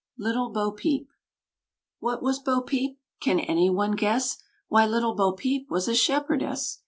LITTLE 0.17 0.49
BO 0.49 0.71
BEEP. 0.71 1.11
What 1.99 2.23
was 2.23 2.39
Bo 2.39 2.61
Peep? 2.61 2.99
Can 3.19 3.39
anyone 3.39 3.91
guess? 3.91 4.39
Why, 4.67 4.83
little 4.87 5.13
Bo 5.13 5.33
Peep 5.33 5.69
was 5.69 5.87
a 5.87 5.93
shepherdess! 5.93 6.79